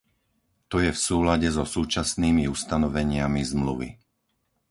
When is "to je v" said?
0.73-0.97